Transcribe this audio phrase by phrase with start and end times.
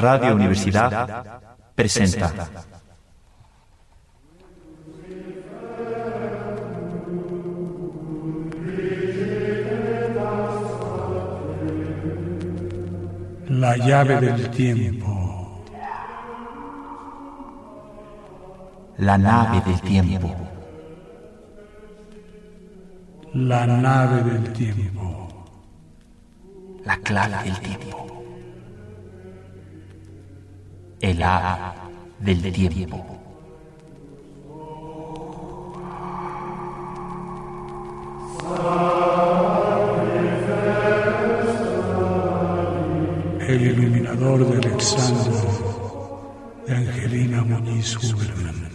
[0.00, 1.42] Radio Universidad
[1.74, 2.32] presenta.
[13.48, 15.64] La llave del tiempo.
[18.96, 20.34] La nave del tiempo.
[23.34, 25.28] La nave del tiempo.
[26.84, 28.19] La clave del tiempo.
[31.00, 31.72] El ave
[32.18, 33.16] del tiempo.
[43.48, 48.69] El iluminador de Alexandro de Angelina Muñiz Huberman.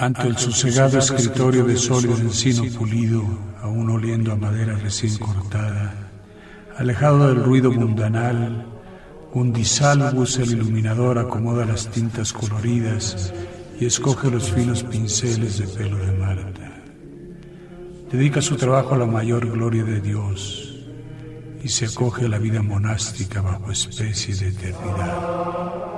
[0.00, 3.22] Ante el sosegado escritorio de sólido encino pulido,
[3.60, 5.92] aún oliendo a madera recién cortada,
[6.78, 8.64] alejado del ruido mundanal,
[9.34, 13.34] Undisalvus el iluminador acomoda las tintas coloridas
[13.78, 16.72] y escoge los finos pinceles de pelo de Marta.
[18.10, 20.78] Dedica su trabajo a la mayor gloria de Dios
[21.62, 25.89] y se acoge a la vida monástica bajo especie de eternidad.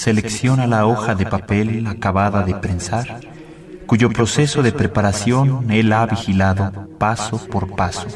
[0.00, 3.20] Selecciona la hoja de papel acabada de prensar,
[3.86, 8.06] cuyo proceso de preparación él ha vigilado paso por paso.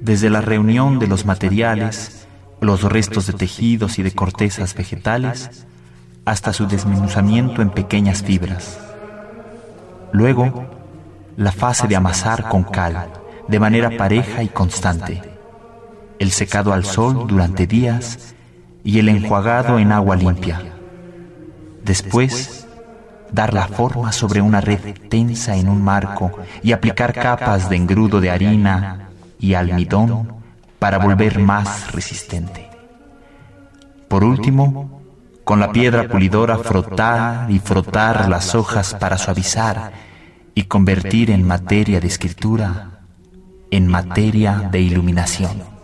[0.00, 2.26] Desde la reunión de los materiales,
[2.60, 5.64] los restos de tejidos y de cortezas vegetales,
[6.24, 8.80] hasta su desmenuzamiento en pequeñas fibras.
[10.10, 10.68] Luego,
[11.36, 13.12] la fase de amasar con cal,
[13.46, 15.22] de manera pareja y constante.
[16.18, 18.34] El secado al sol durante días
[18.88, 20.62] y el enjuagado en agua limpia.
[21.84, 22.66] Después,
[23.30, 26.32] dar la forma sobre una red tensa en un marco
[26.62, 30.32] y aplicar capas de engrudo de harina y almidón
[30.78, 32.70] para volver más resistente.
[34.08, 35.02] Por último,
[35.44, 39.92] con la piedra pulidora frotar y frotar las hojas para suavizar
[40.54, 43.00] y convertir en materia de escritura,
[43.70, 45.76] en materia de iluminación.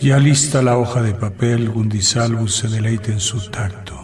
[0.00, 4.00] Ya lista la hoja de papel, Gundisalvus se deleita en su tacto,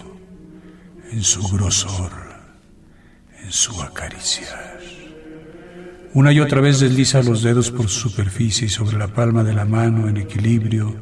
[1.10, 2.12] en su grosor,
[3.42, 4.78] en su acariciar.
[6.12, 9.54] Una y otra vez desliza los dedos por su superficie y sobre la palma de
[9.54, 10.94] la mano en equilibrio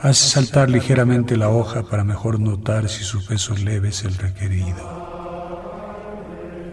[0.00, 5.08] hace saltar ligeramente la hoja para mejor notar si su peso leve es el requerido.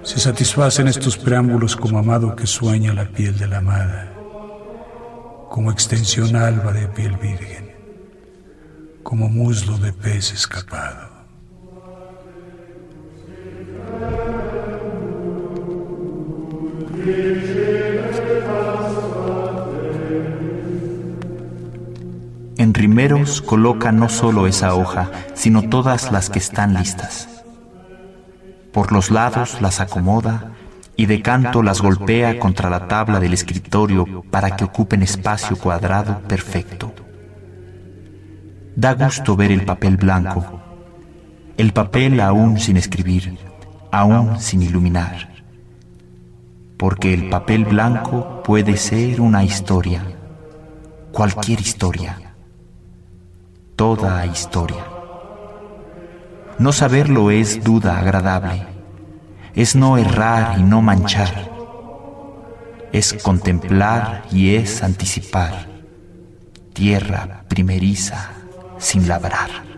[0.03, 4.14] Se satisfacen estos preámbulos como amado que sueña la piel de la amada
[5.50, 7.75] como extensión alba de piel virgen,
[9.03, 11.16] como muslo de pez escapado.
[22.57, 27.29] En rimeros coloca no solo esa hoja, sino todas las que están listas.
[28.72, 30.54] Por los lados las acomoda
[30.97, 36.19] y de canto las golpea contra la tabla del escritorio para que ocupen espacio cuadrado
[36.22, 36.94] perfecto.
[38.75, 40.61] Da gusto ver el papel blanco,
[41.57, 43.38] el papel aún sin escribir,
[43.91, 45.44] aún sin iluminar,
[46.78, 50.01] porque el papel blanco puede ser una historia,
[51.11, 52.35] cualquier historia,
[53.75, 54.85] toda historia.
[56.57, 58.74] No saberlo es duda agradable
[59.55, 61.49] es no errar y no manchar,
[62.91, 65.67] es contemplar y es anticipar,
[66.73, 68.31] tierra primeriza
[68.78, 69.74] sin labrar.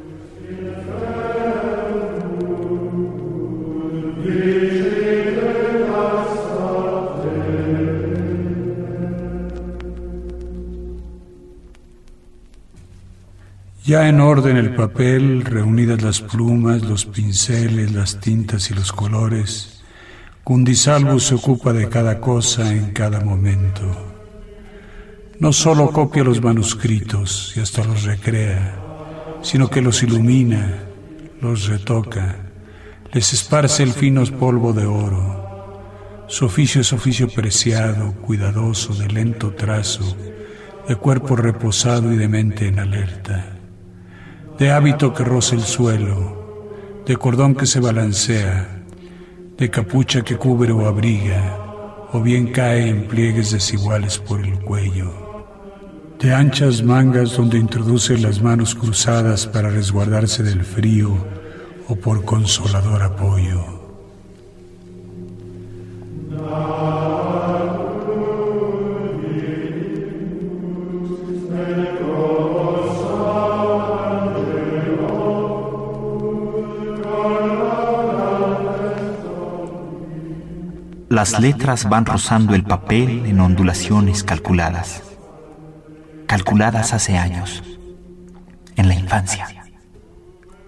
[13.88, 19.82] Ya en orden el papel, reunidas las plumas, los pinceles, las tintas y los colores,
[20.44, 23.86] Gundisalvo se ocupa de cada cosa en cada momento.
[25.40, 28.76] No solo copia los manuscritos y hasta los recrea,
[29.42, 30.84] sino que los ilumina,
[31.40, 32.36] los retoca,
[33.14, 36.26] les esparce el fino polvo de oro.
[36.28, 40.18] Su oficio es oficio preciado, cuidadoso, de lento trazo,
[40.90, 43.57] de cuerpo reposado y de mente en alerta,
[44.60, 48.84] de hábito que roza el suelo, de cordón que se balancea,
[49.56, 55.12] de capucha que cubre o abriga, o bien cae en pliegues desiguales por el cuello,
[56.20, 61.16] de anchas mangas donde introduce las manos cruzadas para resguardarse del frío
[61.88, 63.77] o por consolador apoyo.
[81.18, 85.02] Las letras van rozando el papel en ondulaciones calculadas,
[86.28, 87.64] calculadas hace años,
[88.76, 89.48] en la infancia,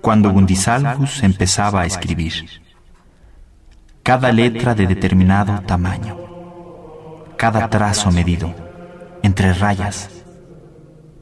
[0.01, 2.33] cuando Gundisalvus empezaba a escribir.
[4.01, 6.17] Cada letra de determinado tamaño,
[7.37, 8.51] cada trazo medido,
[9.21, 10.09] entre rayas,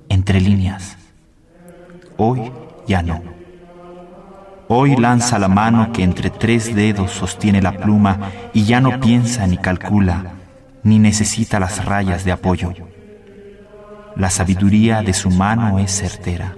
[0.07, 0.95] entre líneas.
[2.15, 2.49] Hoy
[2.87, 3.36] ya no.
[4.69, 9.47] Hoy lanza la mano que entre tres dedos sostiene la pluma y ya no piensa
[9.47, 10.33] ni calcula,
[10.83, 12.73] ni necesita las rayas de apoyo.
[14.17, 16.53] La sabiduría de su mano es certera.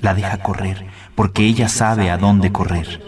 [0.00, 0.84] La deja correr
[1.14, 3.00] porque ella sabe a dónde correr.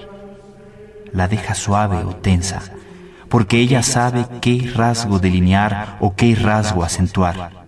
[1.13, 2.63] La deja suave o tensa
[3.29, 7.67] porque ella sabe qué rasgo delinear o qué rasgo acentuar.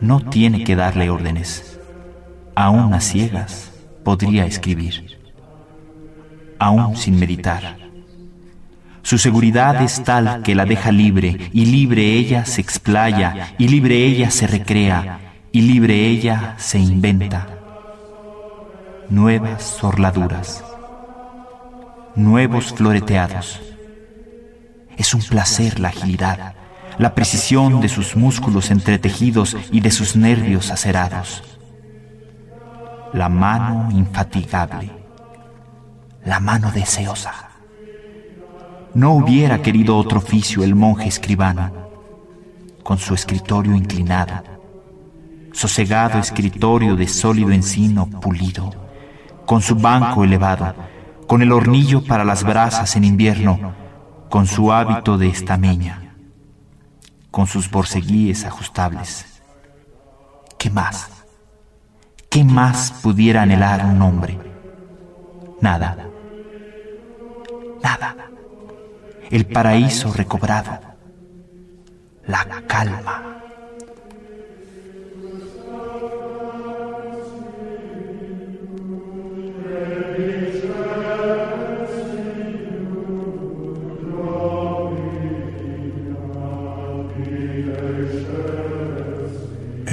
[0.00, 1.78] No tiene que darle órdenes,
[2.56, 3.71] aún a ciegas
[4.04, 5.18] podría escribir,
[6.58, 7.76] aún sin meditar.
[9.02, 14.04] Su seguridad es tal que la deja libre, y libre ella se explaya, y libre
[14.04, 17.48] ella se recrea, y libre ella se inventa.
[19.10, 20.64] Nuevas sorladuras,
[22.14, 23.60] nuevos floreteados.
[24.96, 26.54] Es un placer la agilidad,
[26.98, 31.42] la precisión de sus músculos entretejidos y de sus nervios acerados
[33.12, 34.90] la mano infatigable,
[36.24, 37.50] la mano deseosa.
[38.94, 41.70] No hubiera querido otro oficio el monje escribano,
[42.82, 44.42] con su escritorio inclinado,
[45.52, 48.70] sosegado escritorio de sólido encino pulido,
[49.46, 50.74] con su banco elevado,
[51.26, 53.74] con el hornillo para las brasas en invierno,
[54.30, 56.14] con su hábito de estameña,
[57.30, 59.42] con sus borceguíes ajustables.
[60.58, 61.21] ¿Qué más?
[62.32, 64.38] ¿Qué más pudiera anhelar un hombre?
[65.60, 66.08] Nada.
[67.82, 68.16] Nada.
[69.30, 70.80] El paraíso recobrado.
[72.26, 73.41] La calma.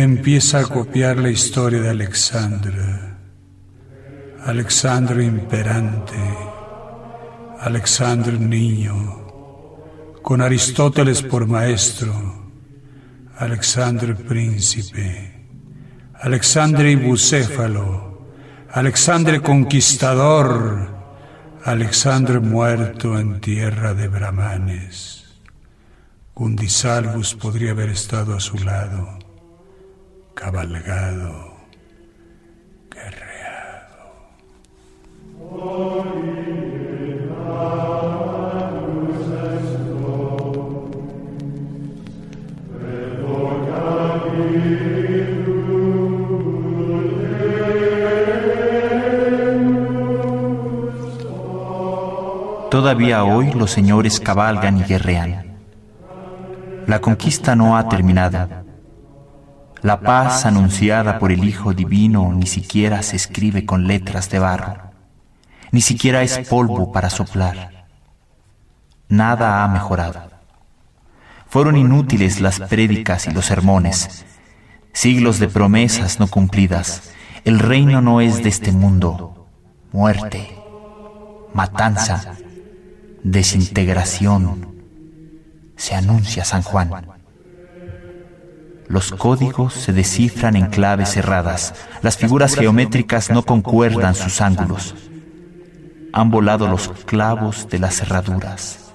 [0.04, 3.18] Empieza a copiar la historia de Alexandra.
[4.46, 6.16] Alexandra imperante,
[7.60, 8.96] Alexandra niño,
[10.22, 12.14] con Aristóteles por maestro,
[13.38, 15.46] Alexandra príncipe,
[16.14, 18.30] Alexandre bucéfalo,
[18.72, 20.96] Alexandre conquistador,
[21.66, 25.26] Alexandre muerto en tierra de brahmanes.
[26.34, 29.19] Gundisalvus podría haber estado a su lado
[30.40, 31.54] cabalgado,
[32.90, 34.00] guerreado.
[52.72, 55.58] Todavía hoy los señores cabalgan y guerrean.
[56.88, 58.69] La conquista no ha terminado
[59.82, 64.92] la paz anunciada por el Hijo Divino ni siquiera se escribe con letras de barro,
[65.72, 67.86] ni siquiera es polvo para soplar.
[69.08, 70.30] Nada ha mejorado.
[71.48, 74.26] Fueron inútiles las prédicas y los sermones,
[74.94, 77.12] siglos de promesas no cumplidas.
[77.46, 79.48] El reino no es de este mundo.
[79.92, 80.56] Muerte,
[81.54, 82.36] matanza,
[83.24, 84.76] desintegración.
[85.76, 87.09] Se anuncia San Juan.
[88.90, 91.76] Los códigos se descifran en claves cerradas.
[92.02, 94.96] Las figuras geométricas no concuerdan sus ángulos.
[96.12, 98.92] Han volado los clavos de las cerraduras.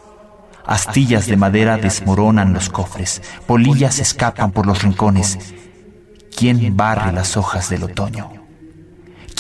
[0.67, 3.23] Astillas de madera desmoronan los cofres.
[3.47, 5.55] Polillas escapan por los rincones.
[6.37, 8.33] ¿Quién barre las hojas del otoño?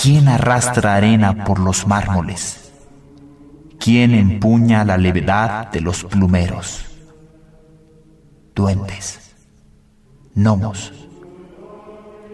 [0.01, 2.71] ¿Quién arrastra arena por los mármoles?
[3.81, 6.85] ¿Quién empuña la levedad de los plumeros?
[8.55, 9.24] Duendes
[10.35, 10.93] gnomos,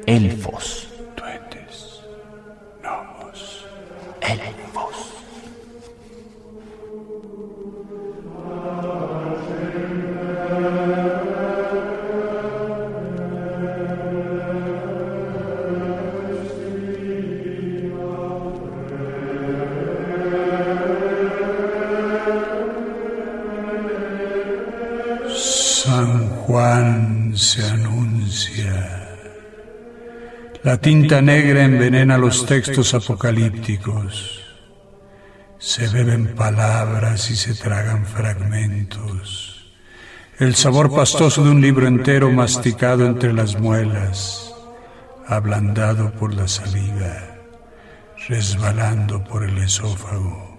[0.06, 2.00] elfos, duendes,
[2.82, 3.66] gnomos,
[4.22, 4.59] elfos.
[30.62, 34.42] La tinta negra envenena los textos apocalípticos.
[35.58, 39.72] Se beben palabras y se tragan fragmentos.
[40.38, 44.54] El sabor pastoso de un libro entero masticado entre las muelas,
[45.26, 47.36] ablandado por la saliva,
[48.28, 50.50] resbalando por el esófago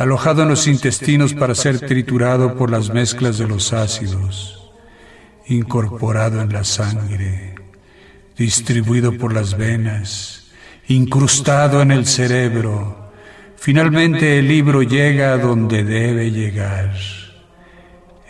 [0.00, 4.72] alojado en los intestinos para ser triturado por las mezclas de los ácidos,
[5.46, 7.54] incorporado en la sangre,
[8.40, 10.46] distribuido por las venas,
[10.88, 13.12] incrustado en el cerebro.
[13.56, 16.94] Finalmente el libro llega a donde debe llegar.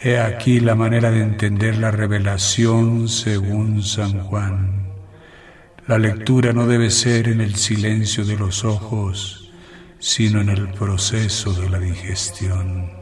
[0.02, 4.88] He aquí la manera de entender la revelación según San Juan.
[5.87, 9.52] La lectura no debe ser en el silencio de los ojos,
[10.00, 13.00] sino en el proceso de la digestión.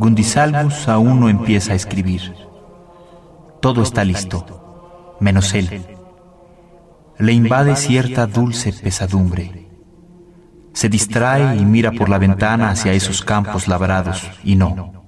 [0.00, 2.34] Gundisalvus aún no empieza a escribir.
[3.60, 5.84] Todo está listo, menos él.
[7.18, 9.68] Le invade cierta dulce pesadumbre.
[10.72, 15.00] Se distrae y mira por la ventana hacia esos campos labrados, y no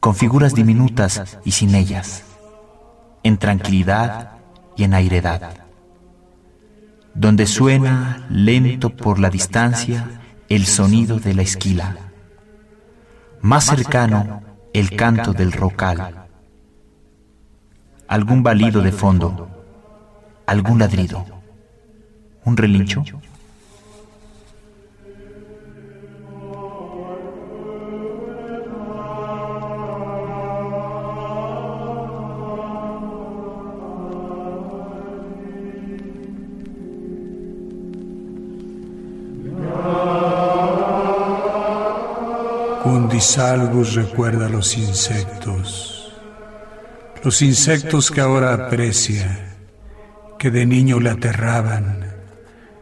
[0.00, 2.24] con figuras diminutas y sin ellas,
[3.22, 4.30] en tranquilidad
[4.74, 5.42] y en airedad,
[7.14, 12.09] donde suena lento por la distancia el sonido de la esquila,
[13.42, 14.42] más cercano
[14.72, 16.26] el canto del rocal,
[18.06, 19.48] algún balido de fondo,
[20.46, 21.24] algún ladrido,
[22.44, 23.04] un relincho.
[43.18, 46.12] Salvus recuerda los insectos,
[47.24, 49.56] los insectos que ahora aprecia,
[50.38, 52.14] que de niño le aterraban,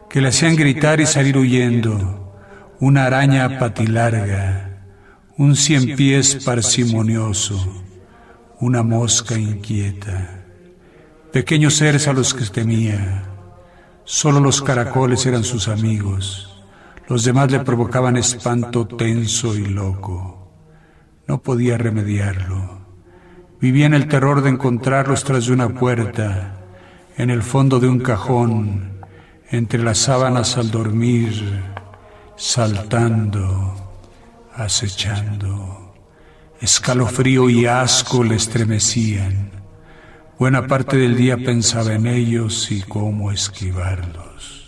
[0.09, 2.35] que le hacían gritar y salir huyendo,
[2.79, 4.83] una araña patilarga,
[5.37, 7.83] un cien pies parsimonioso,
[8.59, 10.43] una mosca inquieta,
[11.31, 13.23] pequeños seres a los que temía,
[14.03, 16.48] solo los caracoles eran sus amigos
[17.09, 20.53] los demás le provocaban espanto tenso y loco.
[21.27, 22.81] No podía remediarlo.
[23.59, 26.59] Vivía en el terror de encontrarlos tras de una puerta,
[27.17, 29.01] en el fondo de un cajón,
[29.49, 31.63] entre las sábanas al dormir,
[32.37, 33.73] saltando,
[34.53, 35.95] acechando.
[36.61, 39.49] Escalofrío y asco le estremecían.
[40.37, 44.58] Buena parte del día pensaba en ellos y cómo esquivarlos.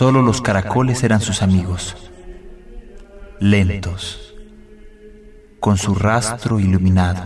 [0.00, 1.94] Solo los caracoles eran sus amigos,
[3.38, 4.34] lentos,
[5.60, 7.20] con su rastro iluminado,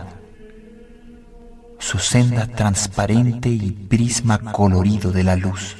[1.78, 5.76] su senda transparente y prisma colorido de la luz,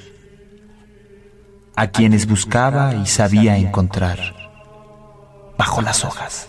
[1.74, 4.20] a quienes buscaba y sabía encontrar,
[5.58, 6.46] bajo las hojas,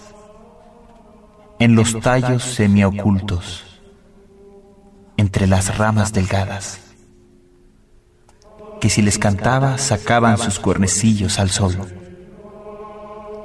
[1.58, 3.82] en los tallos semiocultos,
[5.18, 6.85] entre las ramas delgadas
[8.86, 11.75] que si les cantaba sacaban sus cuernecillos al sol,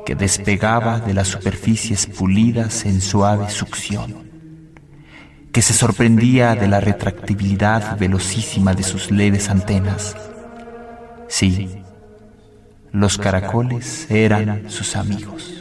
[0.05, 4.29] que despegaba de las superficies pulidas en suave succión,
[5.51, 10.15] que se sorprendía de la retractibilidad velocísima de sus leves antenas.
[11.27, 11.85] Sí,
[12.93, 15.60] los caracoles eran sus amigos.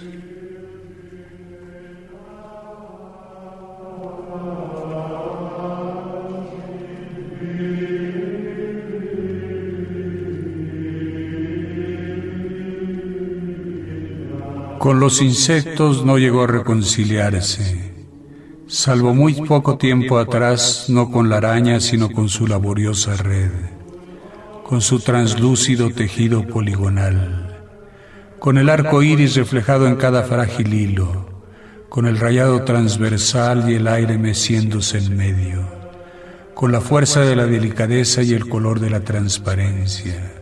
[14.90, 17.94] Con los insectos no llegó a reconciliarse,
[18.66, 23.52] salvo muy poco tiempo atrás, no con la araña, sino con su laboriosa red,
[24.64, 27.70] con su translúcido tejido poligonal,
[28.40, 31.44] con el arco iris reflejado en cada frágil hilo,
[31.88, 35.68] con el rayado transversal y el aire meciéndose en medio,
[36.56, 40.39] con la fuerza de la delicadeza y el color de la transparencia,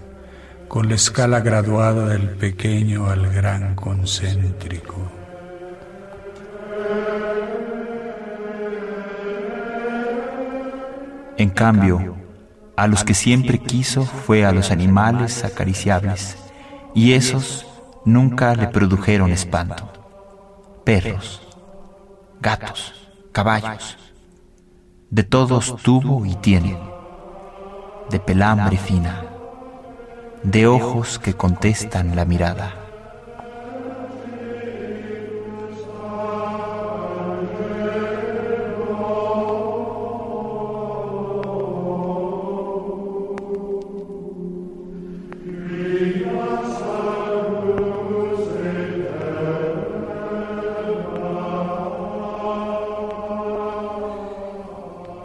[0.67, 4.95] con la escala graduada del pequeño al gran concéntrico.
[11.37, 12.15] En cambio,
[12.75, 16.37] a los que siempre quiso fue a los animales acariciables,
[16.95, 17.67] y esos
[18.05, 19.91] nunca le produjeron espanto.
[20.83, 21.41] Perros,
[22.41, 22.93] gatos,
[23.31, 23.97] caballos,
[25.09, 26.77] de todos tuvo y tiene,
[28.09, 29.26] de pelambre fina,
[30.51, 32.73] de ojos que contestan la mirada.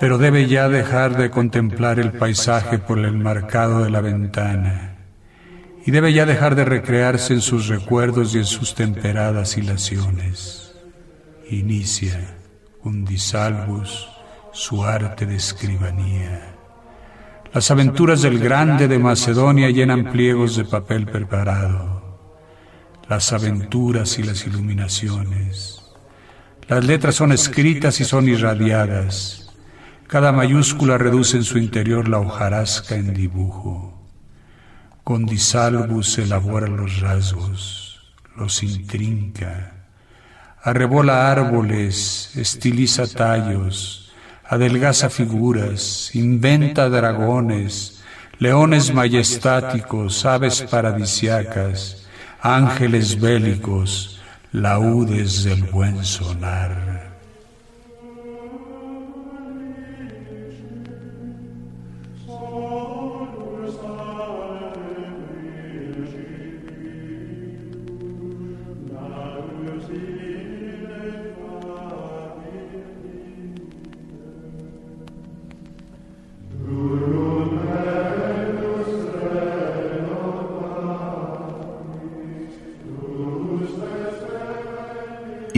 [0.00, 4.91] pero debe ya dejar de contemplar el paisaje por el marcado de la ventana
[5.84, 10.74] y debe ya dejar de recrearse en sus recuerdos y en sus temperadas hilaciones.
[11.50, 12.38] Inicia
[12.82, 14.08] Undisalvus
[14.52, 16.54] su arte de escribanía.
[17.52, 22.18] Las aventuras del grande de Macedonia llenan pliegos de papel preparado.
[23.08, 25.82] Las aventuras y las iluminaciones.
[26.68, 29.42] Las letras son escritas y son irradiadas
[30.12, 34.01] cada mayúscula reduce en su interior la hojarasca en dibujo.
[35.04, 38.00] Con disalbus elabora los rasgos,
[38.36, 39.86] los intrinca,
[40.62, 44.12] arrebola árboles, estiliza tallos,
[44.44, 48.00] adelgaza figuras, inventa dragones,
[48.38, 52.06] leones majestáticos, aves paradisiacas,
[52.40, 54.20] ángeles bélicos,
[54.52, 57.11] laudes del buen sonar.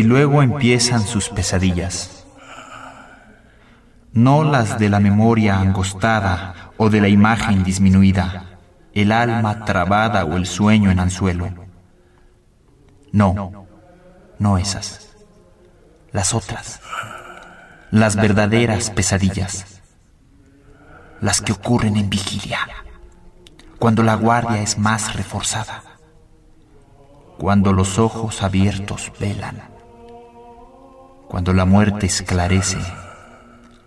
[0.04, 2.24] Luego empiezan sus pesadillas.
[4.12, 8.58] No las de la memoria angostada o de la imagen disminuida,
[8.92, 11.48] el alma trabada o el sueño en anzuelo.
[13.12, 13.66] No,
[14.38, 15.16] no esas.
[16.12, 16.80] Las otras.
[17.90, 19.80] Las verdaderas pesadillas.
[21.20, 22.60] Las que ocurren en vigilia,
[23.78, 25.82] cuando la guardia es más reforzada,
[27.38, 29.73] cuando los ojos abiertos velan
[31.34, 32.78] cuando la muerte esclarece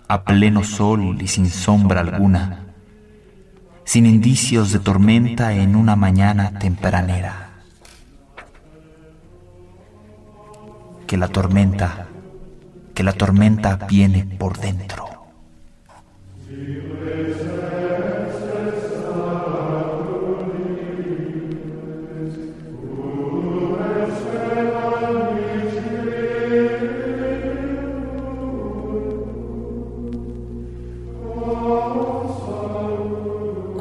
[0.10, 2.74] a pleno sol y sin sombra alguna,
[3.86, 7.52] sin indicios de tormenta en una mañana tempranera.
[11.08, 12.10] Que la tormenta,
[12.94, 15.07] que la tormenta viene por dentro.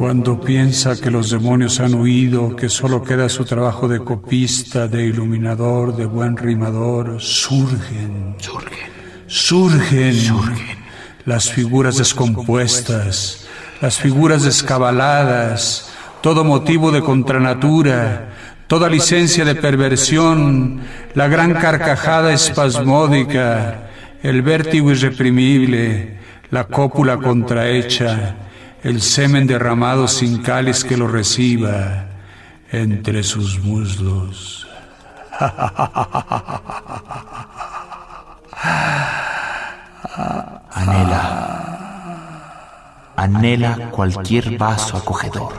[0.07, 5.05] Cuando piensa que los demonios han huido, que solo queda su trabajo de copista, de
[5.05, 8.89] iluminador, de buen rimador, surgen, surgen,
[9.27, 10.55] surgen,
[11.25, 13.49] las figuras descompuestas,
[13.81, 15.91] las figuras descabaladas,
[16.21, 18.29] todo motivo de contranatura,
[18.69, 20.83] toda licencia de perversión,
[21.15, 23.89] la gran carcajada espasmódica,
[24.23, 26.21] el vértigo irreprimible,
[26.53, 28.37] la cópula contrahecha,
[28.87, 32.07] el semen derramado sin cáliz que lo reciba
[32.71, 34.69] entre sus muslos.
[40.71, 41.19] Anhela,
[43.17, 45.55] anhela cualquier vaso acogedor,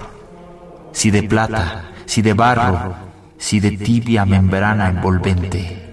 [0.94, 2.96] si de plata, si de barro,
[3.38, 5.84] si de tibia membrana envolvente.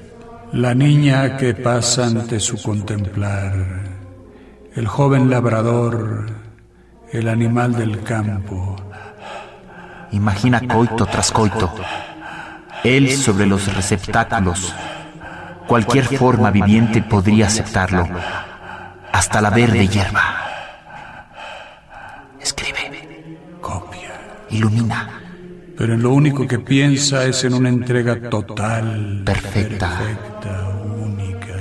[0.53, 3.57] La niña que pasa ante su contemplar,
[4.77, 6.44] el joven labrador,
[7.15, 8.77] el animal del campo.
[10.11, 11.73] Imagina coito tras coito,
[12.83, 14.75] él sobre los receptáculos.
[15.67, 18.07] Cualquier forma viviente podría aceptarlo,
[19.13, 20.23] hasta la verde hierba.
[22.41, 24.13] Escribe, copia,
[24.51, 25.21] ilumina.
[25.77, 31.57] Pero en lo único que piensa es en una entrega total, perfecta, perfecta única.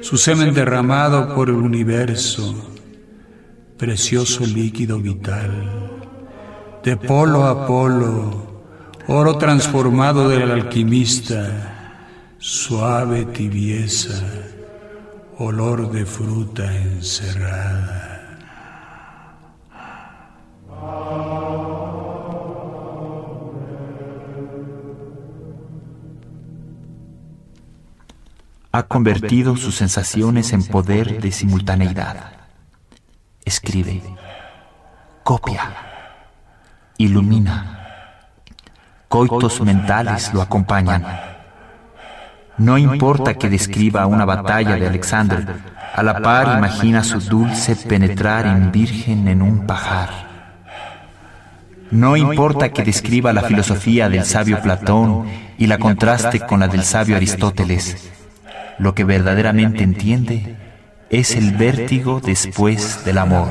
[0.00, 2.71] su semen derramado por el universo,
[3.78, 5.50] precioso líquido vital,
[6.82, 8.62] de polo a polo,
[9.08, 11.96] oro transformado del alquimista,
[12.38, 14.22] suave tibieza,
[15.38, 18.12] olor de fruta encerrada.
[28.72, 32.41] ha convertido sus sensaciones en poder de simultaneidad.
[33.44, 34.00] Escribe,
[35.24, 35.62] copia,
[36.96, 37.78] ilumina.
[39.08, 41.04] Coitos mentales lo acompañan.
[42.56, 45.56] No importa que describa una batalla de Alexander,
[45.92, 50.10] a la par imagina su dulce penetrar en virgen en un pajar.
[51.90, 55.26] No importa que describa la filosofía del sabio Platón
[55.58, 58.08] y la contraste con la del sabio Aristóteles,
[58.78, 60.71] lo que verdaderamente entiende
[61.12, 63.48] es el vértigo después del amor.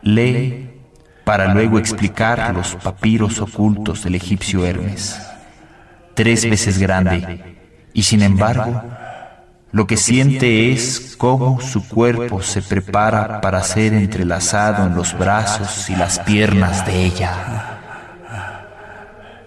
[0.00, 0.70] Lee
[1.22, 5.20] para luego explicar los papiros ocultos del egipcio Hermes,
[6.14, 7.58] tres veces grande,
[7.92, 8.82] y sin embargo,
[9.70, 15.90] lo que siente es cómo su cuerpo se prepara para ser entrelazado en los brazos
[15.90, 17.80] y las piernas de ella.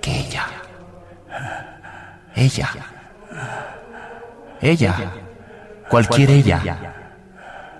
[0.01, 0.47] Que ella,
[2.35, 2.69] ella,
[4.61, 5.26] ella,
[5.89, 6.61] cualquier ella,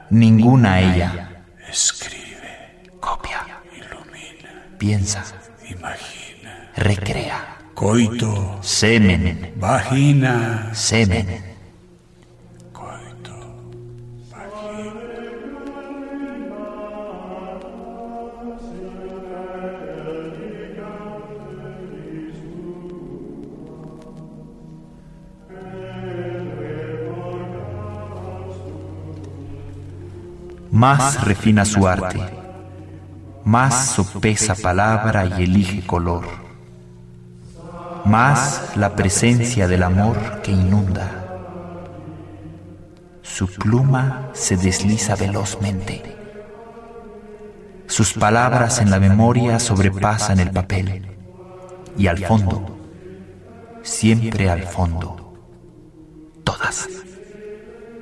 [0.10, 1.30] ninguna ella.
[1.70, 5.24] Escribe, Copia, ilumina, piensa,
[5.70, 6.72] imagina.
[6.76, 7.58] recrea.
[7.74, 11.47] Coito, Semen, vagina, semen.
[30.78, 32.20] Más refina su arte,
[33.44, 36.24] más sopesa palabra y elige color,
[38.06, 41.10] más la presencia del amor que inunda.
[43.24, 46.16] Su pluma se desliza velozmente.
[47.88, 51.08] Sus palabras en la memoria sobrepasan el papel.
[51.98, 52.78] Y al fondo,
[53.82, 55.34] siempre al fondo,
[56.44, 56.88] todas,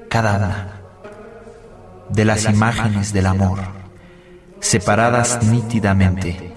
[0.09, 0.74] cada una
[2.09, 3.59] de las imágenes del amor,
[4.59, 6.53] separadas nítidamente,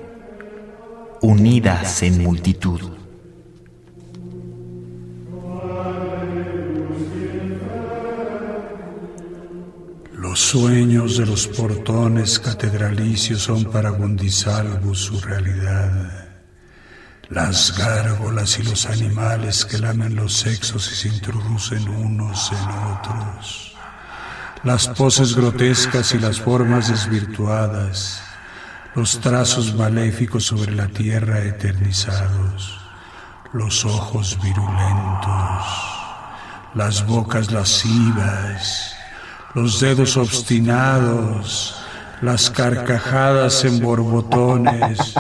[1.21, 2.99] unidas en multitud.
[10.13, 16.29] Los sueños de los portones catedralicios son para Gundisalvus su realidad.
[17.31, 23.68] Las gárgolas y los animales que lamen los sexos y se introducen unos en otros.
[24.65, 28.23] Las poses grotescas y las formas desvirtuadas.
[28.95, 32.81] Los trazos maléficos sobre la tierra eternizados.
[33.53, 35.65] Los ojos virulentos.
[36.75, 38.95] Las bocas lascivas
[39.55, 41.75] los dedos obstinados,
[42.21, 45.15] las carcajadas en borbotones,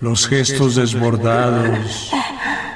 [0.00, 2.10] los gestos desbordados,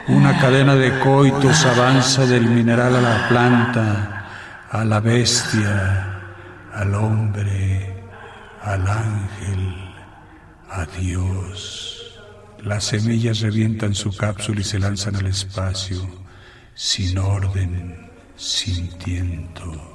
[0.09, 4.16] una cadena de coitos avanza del mineral a la planta,
[4.71, 6.23] a la bestia,
[6.73, 8.03] al hombre,
[8.63, 9.75] al ángel,
[10.71, 12.21] a Dios.
[12.63, 15.99] Las semillas revientan su cápsula y se lanzan al espacio,
[16.75, 19.93] sin orden, sin tiento.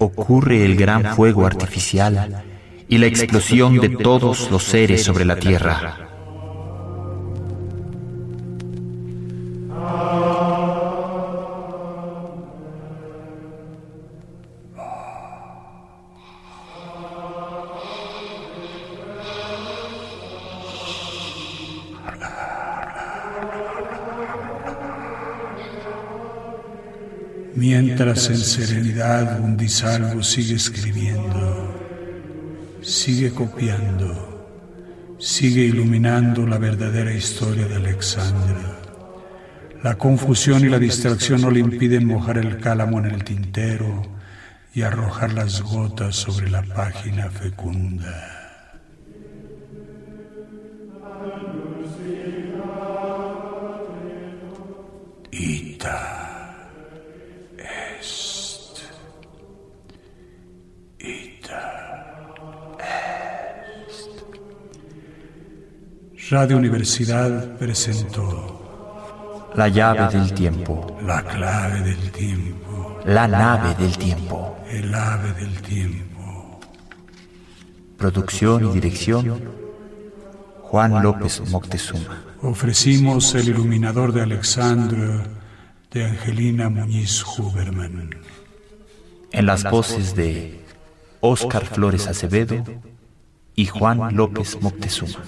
[0.00, 2.47] ocurre el gran fuego artificial
[2.88, 6.08] y la explosión de todos los seres sobre la tierra.
[27.54, 31.37] Mientras en serenidad Gundisalvo sigue escribiendo,
[33.08, 38.80] sigue copiando, sigue iluminando la verdadera historia de Alexandra.
[39.82, 44.02] La confusión y la distracción no le impiden mojar el cálamo en el tintero
[44.74, 48.47] y arrojar las gotas sobre la página fecunda.
[66.30, 74.58] Radio Universidad presentó La llave del tiempo, La clave del tiempo, la nave del tiempo.
[74.68, 76.60] el ave del tiempo.
[77.96, 79.40] Producción y dirección
[80.64, 82.24] Juan López Moctezuma.
[82.42, 85.22] Ofrecimos el iluminador de Alexandre
[85.90, 88.10] de Angelina Muñiz Huberman.
[89.32, 90.62] En las voces de
[91.20, 92.62] Óscar Flores Acevedo
[93.54, 95.24] y Juan López Moctezuma.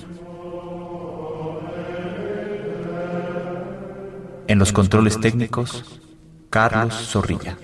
[4.50, 5.84] En los controles técnicos,
[6.50, 7.56] Carlos Zorrilla.